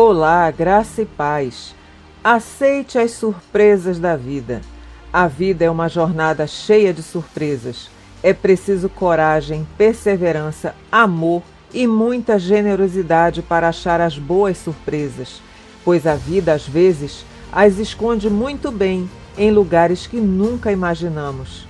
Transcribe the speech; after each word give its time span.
Olá, 0.00 0.48
graça 0.52 1.02
e 1.02 1.04
paz. 1.04 1.74
Aceite 2.22 2.96
as 3.00 3.10
surpresas 3.10 3.98
da 3.98 4.14
vida. 4.14 4.60
A 5.12 5.26
vida 5.26 5.64
é 5.64 5.70
uma 5.70 5.88
jornada 5.88 6.46
cheia 6.46 6.94
de 6.94 7.02
surpresas. 7.02 7.90
É 8.22 8.32
preciso 8.32 8.88
coragem, 8.88 9.66
perseverança, 9.76 10.72
amor 10.92 11.42
e 11.74 11.84
muita 11.84 12.38
generosidade 12.38 13.42
para 13.42 13.70
achar 13.70 14.00
as 14.00 14.16
boas 14.16 14.56
surpresas, 14.58 15.42
pois 15.84 16.06
a 16.06 16.14
vida, 16.14 16.52
às 16.52 16.64
vezes, 16.64 17.26
as 17.50 17.78
esconde 17.78 18.30
muito 18.30 18.70
bem 18.70 19.10
em 19.36 19.50
lugares 19.50 20.06
que 20.06 20.20
nunca 20.20 20.70
imaginamos. 20.70 21.66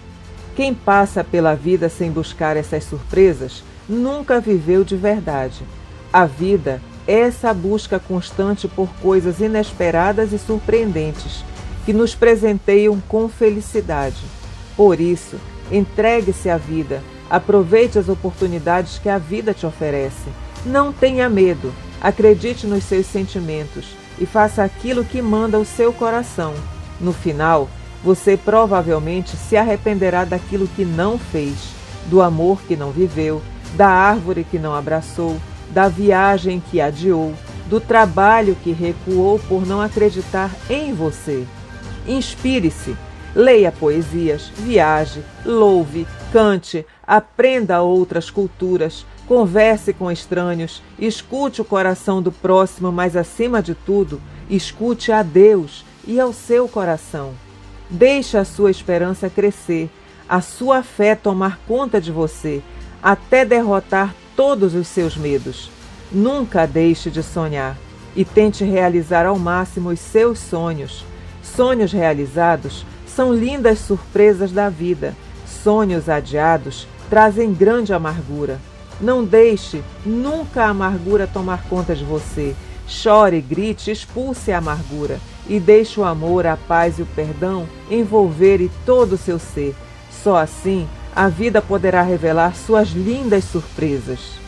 Quem 0.54 0.74
passa 0.74 1.24
pela 1.24 1.54
vida 1.54 1.88
sem 1.88 2.10
buscar 2.10 2.58
essas 2.58 2.84
surpresas 2.84 3.64
nunca 3.88 4.38
viveu 4.38 4.84
de 4.84 4.96
verdade. 4.96 5.62
A 6.12 6.26
vida 6.26 6.78
essa 7.08 7.54
busca 7.54 7.98
constante 7.98 8.68
por 8.68 8.90
coisas 9.00 9.40
inesperadas 9.40 10.30
e 10.34 10.38
surpreendentes 10.38 11.42
que 11.86 11.92
nos 11.94 12.14
presenteiam 12.14 13.00
com 13.08 13.30
felicidade. 13.30 14.22
Por 14.76 15.00
isso, 15.00 15.36
entregue-se 15.72 16.50
à 16.50 16.58
vida, 16.58 17.02
aproveite 17.30 17.98
as 17.98 18.10
oportunidades 18.10 18.98
que 18.98 19.08
a 19.08 19.16
vida 19.16 19.54
te 19.54 19.64
oferece. 19.64 20.28
Não 20.66 20.92
tenha 20.92 21.30
medo, 21.30 21.72
acredite 21.98 22.66
nos 22.66 22.84
seus 22.84 23.06
sentimentos 23.06 23.86
e 24.18 24.26
faça 24.26 24.62
aquilo 24.62 25.02
que 25.02 25.22
manda 25.22 25.58
o 25.58 25.64
seu 25.64 25.94
coração. 25.94 26.52
No 27.00 27.14
final, 27.14 27.70
você 28.04 28.36
provavelmente 28.36 29.34
se 29.34 29.56
arrependerá 29.56 30.26
daquilo 30.26 30.68
que 30.68 30.84
não 30.84 31.18
fez, 31.18 31.56
do 32.06 32.20
amor 32.20 32.60
que 32.68 32.76
não 32.76 32.90
viveu, 32.90 33.40
da 33.74 33.88
árvore 33.88 34.44
que 34.44 34.58
não 34.58 34.74
abraçou, 34.74 35.38
da 35.70 35.88
viagem 35.88 36.62
que 36.70 36.80
adiou, 36.80 37.34
do 37.66 37.80
trabalho 37.80 38.56
que 38.62 38.72
recuou 38.72 39.38
por 39.38 39.66
não 39.66 39.80
acreditar 39.80 40.50
em 40.70 40.92
você. 40.94 41.46
Inspire-se, 42.06 42.96
leia 43.34 43.70
poesias, 43.70 44.50
viaje, 44.56 45.22
louve, 45.44 46.06
cante, 46.32 46.86
aprenda 47.06 47.82
outras 47.82 48.30
culturas, 48.30 49.04
converse 49.26 49.92
com 49.92 50.10
estranhos, 50.10 50.82
escute 50.98 51.60
o 51.60 51.64
coração 51.64 52.22
do 52.22 52.32
próximo, 52.32 52.90
mas 52.90 53.14
acima 53.14 53.62
de 53.62 53.74
tudo, 53.74 54.20
escute 54.48 55.12
a 55.12 55.22
Deus 55.22 55.84
e 56.06 56.18
ao 56.18 56.32
seu 56.32 56.66
coração. 56.66 57.34
Deixe 57.90 58.38
a 58.38 58.44
sua 58.44 58.70
esperança 58.70 59.28
crescer, 59.28 59.90
a 60.28 60.40
sua 60.40 60.82
fé 60.82 61.14
tomar 61.14 61.58
conta 61.66 62.00
de 62.00 62.10
você, 62.10 62.62
até 63.02 63.44
derrotar 63.44 64.14
todos 64.38 64.72
os 64.76 64.86
seus 64.86 65.16
medos. 65.16 65.68
Nunca 66.12 66.64
deixe 66.64 67.10
de 67.10 67.24
sonhar 67.24 67.76
e 68.14 68.24
tente 68.24 68.62
realizar 68.62 69.26
ao 69.26 69.36
máximo 69.36 69.88
os 69.90 69.98
seus 69.98 70.38
sonhos. 70.38 71.04
Sonhos 71.42 71.90
realizados 71.90 72.86
são 73.04 73.34
lindas 73.34 73.80
surpresas 73.80 74.52
da 74.52 74.68
vida. 74.68 75.12
Sonhos 75.44 76.08
adiados 76.08 76.86
trazem 77.10 77.52
grande 77.52 77.92
amargura. 77.92 78.60
Não 79.00 79.24
deixe 79.24 79.82
nunca 80.06 80.66
a 80.66 80.68
amargura 80.68 81.26
tomar 81.26 81.64
conta 81.64 81.92
de 81.92 82.04
você. 82.04 82.54
Chore, 82.86 83.40
grite, 83.40 83.90
expulse 83.90 84.52
a 84.52 84.58
amargura 84.58 85.18
e 85.48 85.58
deixe 85.58 85.98
o 85.98 86.04
amor, 86.04 86.46
a 86.46 86.56
paz 86.56 87.00
e 87.00 87.02
o 87.02 87.06
perdão 87.06 87.66
envolverem 87.90 88.70
todo 88.86 89.14
o 89.14 89.18
seu 89.18 89.36
ser. 89.36 89.74
Só 90.22 90.36
assim 90.36 90.88
a 91.18 91.26
vida 91.26 91.60
poderá 91.60 92.00
revelar 92.00 92.54
suas 92.54 92.90
lindas 92.90 93.42
surpresas. 93.42 94.38